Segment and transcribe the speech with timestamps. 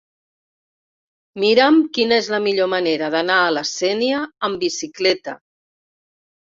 [1.43, 5.41] Mira'm quina és la millor manera d'anar a la Sénia amb bicicleta.